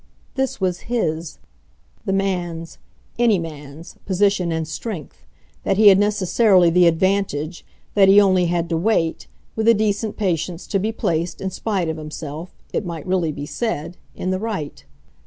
[0.33, 1.37] This was HIS,
[2.05, 2.79] the man's,
[3.19, 5.23] any man's, position and strength
[5.61, 10.17] that he had necessarily the advantage, that he only had to wait, with a decent
[10.17, 14.39] patience, to be placed, in spite of himself, it might really be said, in the
[14.39, 14.85] right.